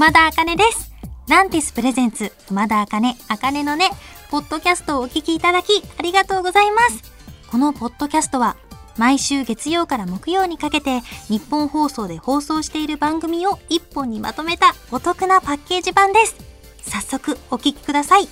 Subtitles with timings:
[0.00, 0.94] 熊田茜です。
[1.28, 3.90] ランティスプレゼンツ、熊田茜、茜のね、
[4.30, 7.12] ポッドキャストをお聞きいただき、ありがとうございます。
[7.50, 8.56] このポッドキャストは、
[8.96, 16.34] 毎週月曜から木曜にかけて、日本放送で放送している番組を一本にまとめたお得なパッケージ版です。
[16.80, 18.26] 早速、お聞きください。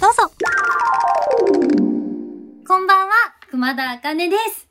[0.00, 0.30] どうぞ。
[2.64, 3.12] こんばんは、
[3.50, 4.68] 熊田茜です。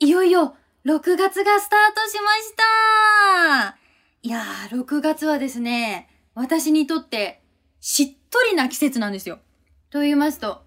[0.00, 3.87] いよいよ、6月がスタートしました
[4.20, 7.40] いやー、6月はですね、私にとって、
[7.80, 9.38] しっとりな季節なんですよ。
[9.90, 10.62] と言いますと、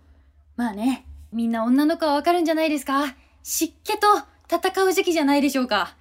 [0.55, 4.07] まあね、みんな女の子はわかるんじゃないですか湿気と
[4.49, 5.97] 戦う時期じゃないでしょうか。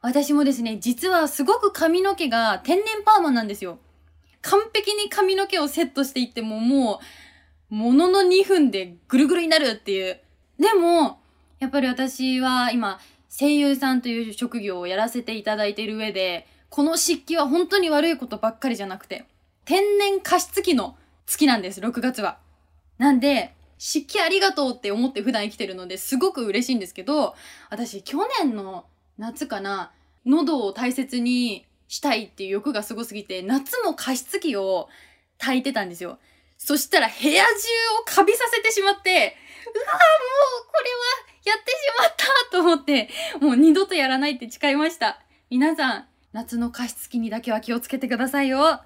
[0.00, 3.78] 私もですね、実はすごく髪の毛が天然パーマなんですよ。
[4.40, 7.00] 完璧に髪の毛をセットしていってもも
[7.70, 10.20] う、ものの2分でぐるぐるになるっていう。
[10.58, 11.20] でも、
[11.58, 12.98] やっぱり私は今、
[13.28, 19.26] 声優さんという職業をやらせていただいている上で、この湿気は本当に悪いことばっかりじゃなくて、
[19.64, 22.38] 天然加湿器の月なんです、6月は。
[22.98, 27.36] なんで、湿気ありがとうって思って普段生きてるのですごく嬉しいんですけど、
[27.70, 28.86] 私去年の
[29.18, 29.92] 夏かな、
[30.26, 34.88] 喉を大切にしたいっていう欲がすごすぎて、夏も加湿器を
[35.38, 36.18] 炊いてたんですよ。
[36.58, 37.50] そしたら部屋中
[38.00, 39.36] をカビさせてしまって、
[39.72, 40.00] うわーも
[40.58, 45.20] うこれはやってしまったと思って、もう二度とやらないって誓いました。
[45.50, 48.80] 皆さん、夏の加湿器にだけは気をつけてくださいよ。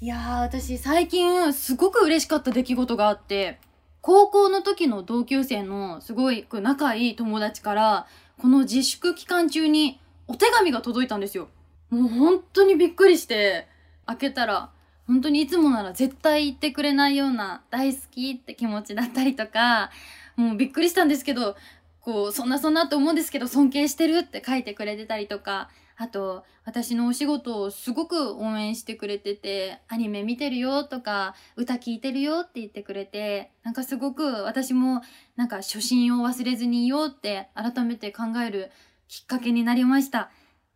[0.00, 3.58] いやー、私最近すごく嬉しかった出来事があって、
[4.00, 8.06] 高校の時の同級生のすごい仲いい友達から、
[8.38, 11.50] この自粛期間中にお手紙が届いたんですよ。
[11.90, 13.68] もう本当にびっくりして、
[14.06, 14.70] 開けたら、
[15.06, 19.90] 本当にいつもなら絶対言ってくれないような大好きって気持ちだったりとか、
[20.34, 21.56] もうびっくりしたんですけど、
[22.00, 35.02] こう、そんなそんなと思うんですけど尊敬してるって書いてくれてたりとか、あと、私のお仕事をすごく応援してくれてて、アニメ見てるよとか、歌聴いてるよって言ってくれて、なんかすごく私も
[35.36, 38.70] なんか初心を忘れずにいようって改めて考える
[39.08, 40.30] きっかけになりました。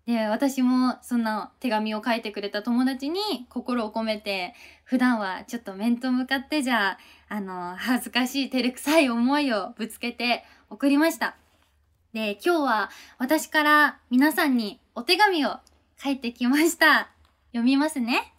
[0.07, 4.55] で、私もそんな手紙を書いてくれた友達に心を込めて、
[4.85, 6.99] 普段はちょっと面と向かってじゃあ、
[7.29, 11.37] あの、恥ずかしい照れくさい思いをぶつけて送りました。
[12.15, 15.51] で、今日は私から皆さんにお手紙を
[16.03, 17.09] 書いてきました。
[17.53, 18.35] 読みますね。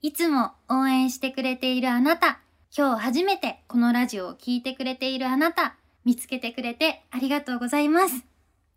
[0.00, 2.40] いつも応援してくれているあなた、
[2.74, 5.76] 今日初めてこのラジオを聴いてくれているあなた、
[6.06, 8.24] 見つけてくれてありがとうございます。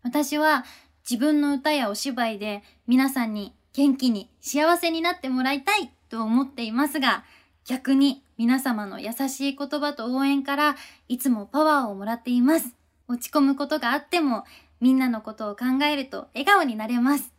[0.02, 0.66] 私は
[1.08, 7.24] 自分の歌やお芝居で皆さんに元気に幸せになってもらいたいと思っていますが、
[7.64, 10.76] 逆に皆様の優しい言葉と応援から
[11.08, 12.74] いつもパワーをもらっています。
[13.10, 14.44] 落ち込むことがあっても
[14.80, 17.32] みんなのことを考えると笑顔になれます。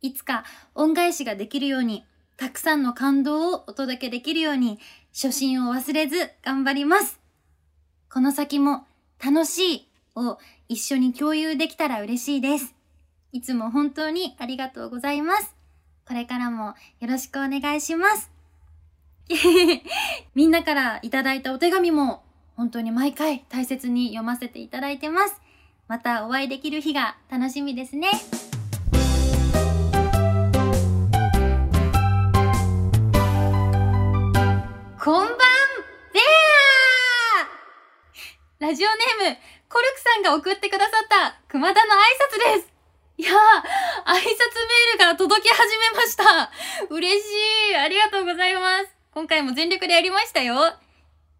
[0.00, 0.44] いつか
[0.74, 2.04] 恩返しができるように、
[2.36, 4.78] たくさんの感動をお届けできるように、
[5.12, 7.20] 初心を忘れず頑張ります。
[8.10, 8.86] この先も
[9.24, 10.38] 楽しいを
[10.68, 12.74] 一緒に共有できたら嬉しいです。
[13.32, 15.54] いつも本当にありがとうございます。
[16.06, 18.30] これからもよろしくお願いします。
[20.34, 22.22] みんなからいただいたお手紙も
[22.56, 25.40] 本当に毎回大切に読ませていただいてます。
[25.88, 28.08] またお会いできる日が楽しみですね。
[35.04, 35.36] こんばん
[36.12, 36.20] ベ
[38.60, 39.36] アラジオネーム、
[39.68, 41.96] コルクさんが送ってくださった熊田の挨
[42.54, 42.72] 拶です。
[43.18, 46.50] いやー、挨拶メールが届き始めました。
[46.88, 47.26] 嬉し
[47.72, 47.76] い。
[47.76, 48.94] ありがとうございます。
[49.12, 50.54] 今回も全力でやりましたよ。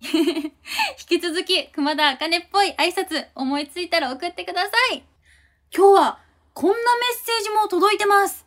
[0.12, 0.52] 引
[1.06, 5.04] き続き、熊田茜っぽい挨拶思いついたら送ってください。
[5.74, 6.18] 今日は、
[6.54, 8.44] こんなメッセージも届いてます。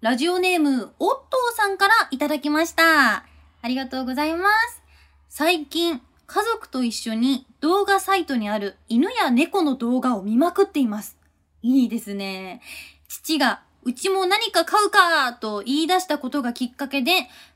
[0.00, 3.24] ラジオネーム、オットーさんからいただきました。
[3.62, 4.82] ありがとうございます。
[5.28, 11.16] 最近、家族と一緒に動画サイトにある犬や猫の動画を見まくっています。
[11.62, 12.60] いいですね。
[13.06, 17.12] 父が、うちも何か買うかと言い出したことがきっかけで、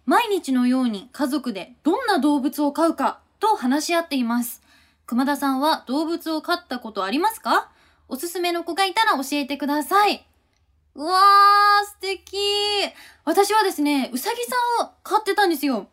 [0.06, 4.62] 毎日のように家族でどんな動物を飼うかと話し合っています。
[5.06, 7.72] 熊田さんは動物を飼ったことありますか？
[8.08, 10.26] おすすめの子がいたら教えてください。
[10.94, 12.36] うわー、素敵
[13.24, 15.88] 私はですね、うさぎさんを飼ってたんですよ。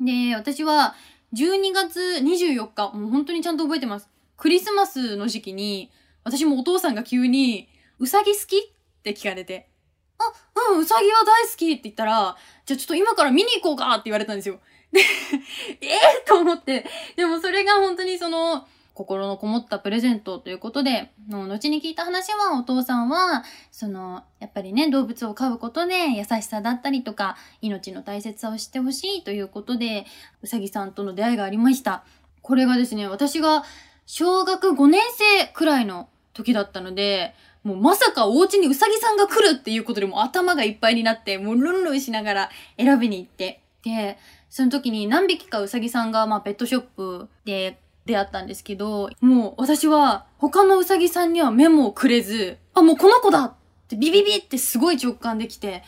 [0.00, 0.94] で、私は
[1.32, 4.08] 12月24日、もう本当にちゃんと覚えてます。
[4.36, 5.90] クリスマスの時期に、
[6.24, 7.68] 私もお父さんが急に、
[7.98, 8.58] うさぎ好き？
[8.58, 9.68] って聞かれて、
[10.18, 14.58] あ、うん、うさぎは大好きって言ったら、じゃあちょっと今から見に行こうかって言われたんですよ。
[14.92, 15.00] で、
[15.82, 16.86] えー、と思って、
[17.16, 18.66] でもそれが本当にその、
[18.96, 30.06] 心のこもったプレゼントということで、の後に聞いた話はお父さんは、その、やっぱりね、動物を飼うことで優しさだったりとか、命の大切さを知ってほしいということで、
[30.40, 32.04] うさぎさんとの出会いがありました。
[32.40, 33.64] これがですね、私が
[34.06, 37.34] 小学5年生くらいの時だったので、
[37.66, 44.18] もうまさかお家にうさぎさんが来るっていうことでも頭がいっぱいになって、もうルンルンしながら選びに行って、で、
[44.48, 53.54] その時に何匹かうさぎさんが、まあ、ペットショップで出会ったんですけど、もう私は他のうさぎさんにはメモをくれず、あ、もうこの子だっ
[53.88, 55.82] てビビビってすごい直感できて、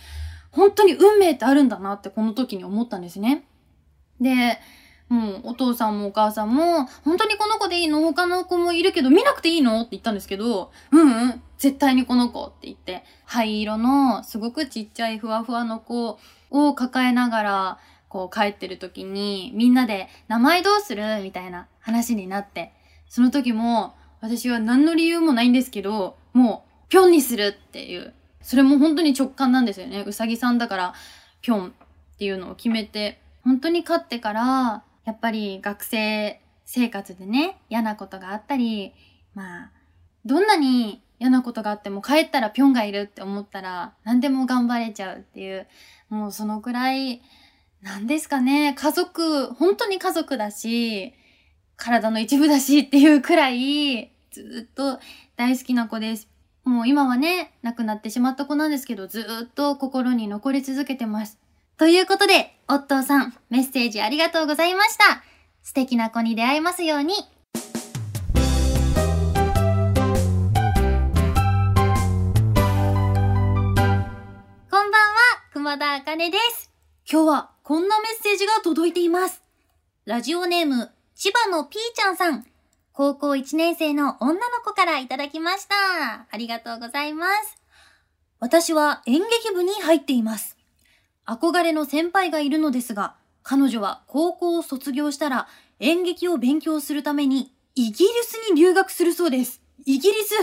[0.51, 3.45] 本当に運命ってあるんだなってこの時に思ったんですね。
[4.21, 4.59] で、
[5.09, 8.01] もうお父さんもお母さんも、本当にこの子でいいの？
[8.03, 9.81] 他の子もいるけど見なくていいの？
[9.81, 16.19] って言ったんですけど、うんうん、絶対にこの子って言って、灰色のすごくちっちゃいふわふわの子
[16.51, 17.79] を抱えながら、
[18.09, 21.23] こう帰ってる時にみんなで名前どうする？
[21.23, 22.73] みたいな話になって、
[23.09, 28.13] その時も私は何の理由もないんですけど、もうぴょんにするっていう、
[28.43, 30.05] それも本当に直感なんですよね。
[30.07, 30.95] うさぎさんだから
[31.41, 31.71] ぴょんっ
[32.19, 38.93] ていうのを決めて、本当に勝ってから、やっぱり学生生活でね、嫌なことがあったり、
[39.35, 39.71] まあ、
[40.27, 45.67] どんなに嫌なことがあっても帰ったらぴょんがいるって思ったら何でも頑張れちゃうっていう、
[46.11, 47.23] もうそのくらい
[47.81, 51.15] 何ですかね、家族、本当に家族だし、
[51.77, 55.01] 体の一部だしっていうくらい、ずっと
[55.37, 56.29] 大好きな子です。
[56.65, 61.39] もう今はね、亡くなってしまった子なんですけど、ずっと心に残り続けてます。
[61.79, 65.23] ということで、オットーさん、メッセージありがとうございました。
[65.63, 67.15] 素敵な子に出会えますように。
[67.15, 67.21] こ
[74.83, 75.19] んばんは、
[75.53, 76.73] 熊田茜です。
[77.09, 79.45] 今日はこんなメッセージが届いています。
[80.05, 82.45] ラジオネーム、千葉のピーちゃんさん。
[82.93, 86.27] 高校1年生の女の子からいただきました。
[86.29, 87.57] ありがとうございます。
[88.41, 90.58] 私は演劇部に入っています。
[91.29, 95.47] 憧れの先輩がいるのですが、彼女は高校を卒業したら
[95.79, 99.61] 演劇を勉強するためにイギリスに留学するそうです。
[99.85, 100.35] イギリス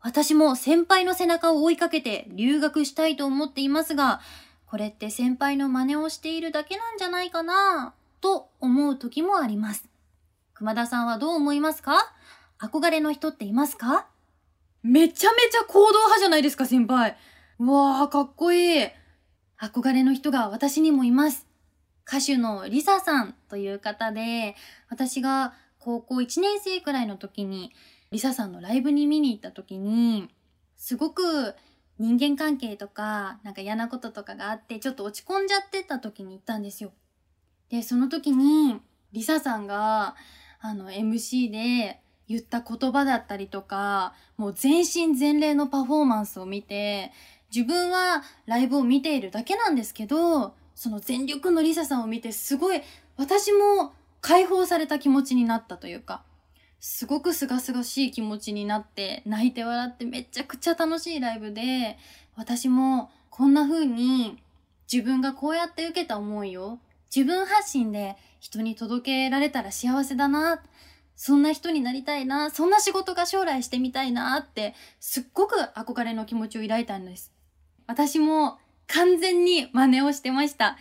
[0.00, 4.20] 私も先輩の背中を追いかけて留学したいと思っていますが、
[4.66, 9.88] これって先輩の真似をしているだけなんじゃないかなと思う時もあります。
[10.54, 12.12] 熊田さんはどう思いますか？
[12.60, 14.06] 憧れの人っていますか？
[14.82, 17.16] めちゃめちゃ行動派じゃないですか、先輩。
[17.58, 18.88] うわー、かっこいい。
[19.60, 21.46] 憧れの人が私にもいます。
[22.06, 24.54] 歌手のリサさんという方で、
[24.88, 27.72] 私が高校1年生くらいの時に、
[28.10, 30.28] リサさんのライブに見に行った時に、
[30.76, 31.54] すごく
[31.98, 36.92] 人間関係とか、なんか嫌なこととかがあって、ちょっと落ち込んじゃってた時に行ったんですよ。
[37.70, 38.80] で、その時に、
[39.12, 40.14] リサさんが、
[40.60, 47.12] あの、MC で言った言葉だったりとか、もう全身全霊のパフォーマンスを見て、
[47.56, 52.82] 自分はライブを見ているだけなんですけど、その全力のリサさんを見て、すごい、
[53.16, 56.22] 私も解放された気持ちになったというか、
[56.80, 61.96] すごく清々しい気持ちになって泣いて笑ってめちゃくちゃ楽しいライブで
[62.36, 64.38] 私もこんな風に
[64.92, 66.78] 自分がこうやって受けた思いを
[67.12, 70.62] 自分発信で人に届けられたら幸せだな
[71.16, 77.35] そんな人になりたいなそんな仕事が将来してみたいなってすっごく憧れの気持ちを抱いたんです。
[77.86, 80.76] 私も完全に真似をしてました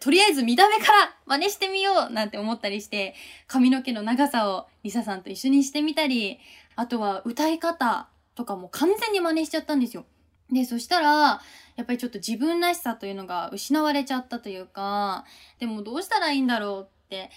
[0.00, 3.14] とりあえず見た目から真似してみようなんて思ったりして、
[3.46, 6.38] 髪の毛の長さをリサさんと一緒にしてみたり、
[6.74, 10.06] あとは歌い方とかも完全に真似しちゃったんですよ。
[10.50, 11.42] で、そしたら、
[11.76, 15.26] やっぱりちょっと自分らしさというのが失われちゃったというか、
[15.58, 17.30] でもどうしたらいいんだろうって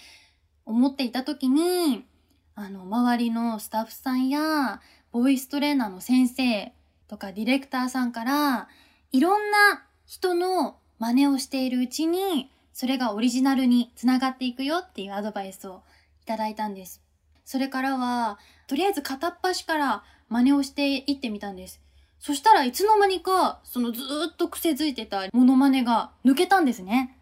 [0.64, 2.06] 思っていた時に、
[2.54, 4.80] あの、周りのスタッフさんや、
[5.12, 6.72] ボイストレーナーの先生
[7.08, 8.68] とかディレクターさんから、
[9.12, 15.82] いろんな人の真似をしているうちに、それがオリジナルにつながっていくよっていうアドバイスを
[16.22, 17.00] いただいたんです。
[17.44, 21.80] それからは、とりあえず片っ端から真似をしていってみたんです。
[22.18, 27.16] そしたらいつの間にか、そのずっと癖づいてたモノマネが抜けたんですね。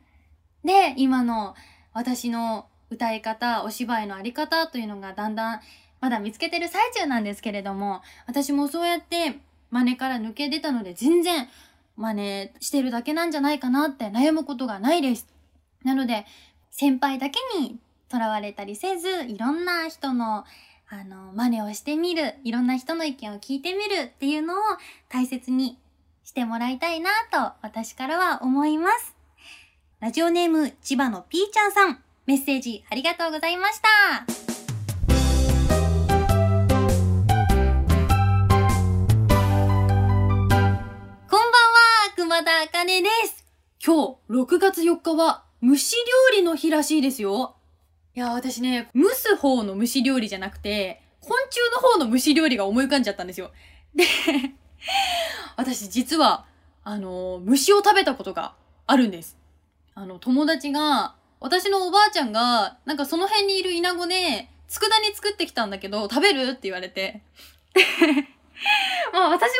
[0.64, 1.54] で、今の
[1.92, 5.60] 私の歌い方、お芝居のあり方というのがだんだん
[6.00, 11.48] まだ見つけてる最中なんですけれども、私もそうやって真似から抜け出たので全然
[11.96, 15.26] 真似してるだけなんじゃないかなって悩むことがないです。
[15.84, 16.26] なので、
[16.70, 20.44] 先輩だけにとらわれたりせず、いろんな人の、
[20.88, 24.56] あの、真似をしてみる、いろんな人の意見を聞いてみるっていうのを
[25.08, 25.78] 大切に
[26.24, 29.14] してもらいたいなと私からは思います。
[30.00, 34.41] ラジオネーム千葉のピーちゃんさん、メッセージありがとうございました。
[43.84, 45.96] 今日、6月4日は、蒸し
[46.32, 47.56] 料理の日らしいですよ。
[48.14, 53.50] いや、私ね、蒸す方の蒸し料理じゃなくて、昆虫の方の蒸し料理が思い浮かんじゃったんですよ。
[53.92, 54.04] で、
[55.58, 56.46] 私実は、
[56.84, 58.54] あの、虫を食べたことが
[58.86, 59.36] あるんです。
[59.96, 66.50] あの、友達が、私のおばあちゃんが、なんかその辺にいるイナゴで、佃煮作ってきたんだけど、食べる？
[66.50, 67.22] って言われて。
[69.12, 69.50] まあ私もね、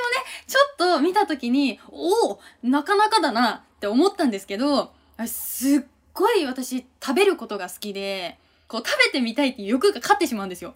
[0.46, 4.92] ちょっと見た時に、おおなかなかだなって思ったんですけど、
[5.26, 5.80] すっ
[6.12, 10.74] ごい私食べることが好きで、こう食べてみたいって欲が勝ってしまうんですよ。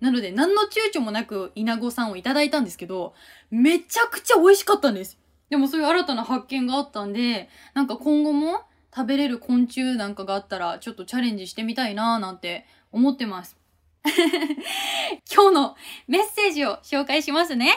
[0.00, 3.14] なので何の躊躇もなくイナゴさんをいただいたんですけど、
[3.50, 5.18] めちゃくちゃ美味しかったんです。
[5.50, 8.64] でもそういう新たな発見があったんで、なんか今後も
[8.94, 13.56] 食べれる昆虫なんかがあったらちょっとチャレンジしてみたいなーなんて思ってます。
[15.32, 15.76] 今日の
[16.08, 17.72] メッセージを紹介しますね。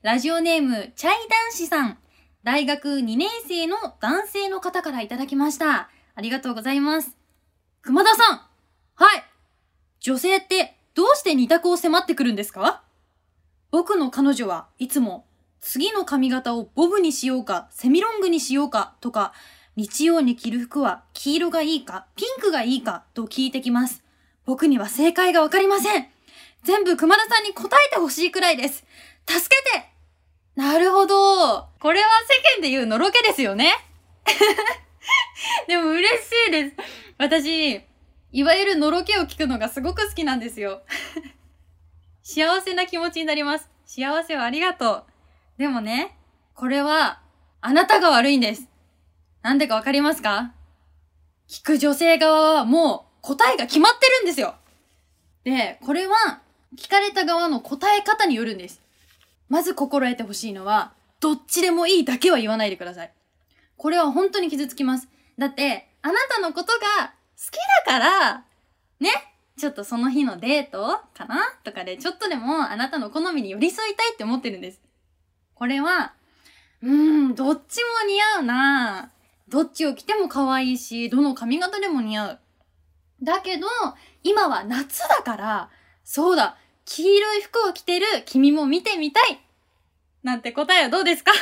[0.00, 1.98] ラジオネーム、チャイ男子さん。
[2.42, 5.90] 大学2年生の男性の方からいただきました。
[6.14, 7.16] ありがとうございます。
[7.82, 8.40] 熊田さん
[8.94, 9.24] はい。
[10.00, 12.82] 女性ってどうして二択を迫ってくるんですか？
[13.70, 15.26] 僕の彼女はいつも
[15.60, 19.32] 次の髪型をボブにしようか、セミロングにしようかとか、
[19.76, 24.01] 日曜に着る服は黄色がいいか、ピンクがいいかと聞いてきます。
[24.44, 26.08] 僕には正解がわかりません。
[26.64, 28.84] 全部熊田さんに答えてほしいくらいです。
[29.26, 29.88] 助けて
[30.54, 31.68] なるほど。
[31.80, 33.72] これは世間で言うのろけですよね。
[35.66, 36.76] でも嬉しいです。
[37.18, 37.80] 私、
[38.32, 40.82] いわゆるのろけを聞くのがすごく好きなんですよ。
[42.22, 43.68] 幸せな気持ちになります。
[43.86, 45.04] 幸せをありがとう。
[45.58, 46.16] でもね、
[46.54, 47.20] これは、
[47.60, 48.68] あなたが悪いんです。
[49.42, 50.52] なんでかわかりますか？
[51.48, 54.54] 聞く女性側はもう答えが決まってるんですよ。
[55.44, 56.40] で、これは、
[56.76, 58.80] 聞かれた側の答え方によるんです。
[59.48, 63.12] まず心得てほしいのは、どっちでもいいだけは言わないでください。
[63.76, 65.08] これは本当に傷つきます。
[65.38, 68.44] だって、あなたのことが好きだから、
[69.00, 69.10] ね、
[69.58, 71.42] ちょっとその日のデートかな？
[71.62, 74.80] とかで、ちょっとでもあなたの好みに寄り添いたいって思ってるんです。
[75.54, 76.14] これは、
[76.82, 79.10] うーん、どっちも似合うな
[79.48, 82.38] どっちを着ても可愛いし、どの髪型でも似合う。
[83.22, 83.66] だけど、
[84.22, 85.70] 今は夏だから、
[86.04, 89.40] そうだ、黄色い服を着てる君も見てみたい
[90.22, 91.32] なんて答えはどうですか？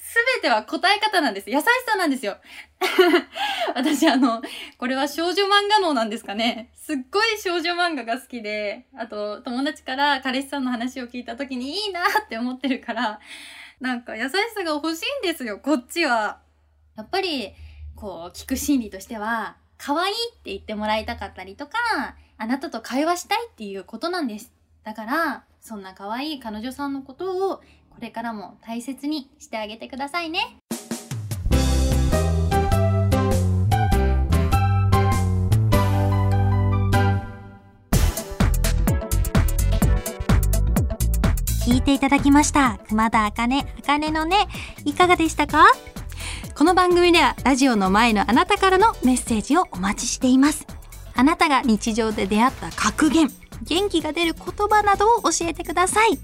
[0.00, 1.50] すべては答え方なんです。
[1.50, 2.38] 優しさなんですよ。
[3.74, 4.42] 私あの、
[4.78, 6.70] これは少女漫画脳なんですかね？
[6.74, 13.20] すっごい少女漫画が好きで、あと友達から彼氏さんの話を聞いた時にいいなって思ってるから、
[13.80, 16.40] なんか優しさが欲しいんですよ、こっちは。
[16.96, 17.52] やっぱり、
[17.94, 21.76] こう、聞く心理としては、可愛いって言ってもらいたかったりとか、
[22.38, 24.52] あなたと会話したいっていうことなんです。
[24.84, 27.62] だから、そんな可愛い彼女さんのことをこ
[28.00, 30.56] れからも大切にしてあげてくださいね。
[41.66, 42.78] 聞いていただきました。
[42.88, 44.46] 熊田あかね、あかねのね、
[44.84, 45.66] いかがでしたか？
[46.56, 50.66] この番組ではラジオの前のあなたからのメッセージをお待ちしています。
[51.14, 53.28] あなたが日常で出会った格言、
[53.64, 56.18] 元気が出る言葉などを教えてください。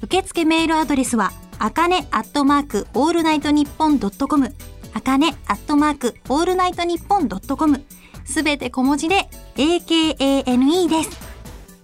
[0.00, 4.54] 受付メールアドレスは、あかねアットマークオールナイトニッポンドットコム、
[4.94, 7.84] あかねアットマークオールナイトニッポンドットコム、
[8.24, 11.23] すべて小文字で AKANE です。